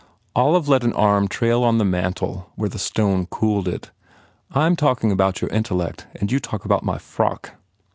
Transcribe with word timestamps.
Olive 0.35 0.67
let 0.67 0.83
an 0.83 0.93
arm 0.93 1.27
trail 1.27 1.63
on 1.63 1.77
the 1.77 1.85
mantel 1.85 2.49
where 2.55 2.67
the 2.69 2.79
stone 2.79 3.27
cooled 3.27 3.67
it. 3.67 3.91
"I 4.49 4.65
m 4.65 4.75
talking 4.75 5.11
about 5.11 5.41
your 5.41 5.51
intellect 5.51 6.07
and 6.15 6.31
you 6.31 6.39
talk 6.39 6.65
about 6.65 6.83
my 6.83 6.97
frock." 6.97 7.51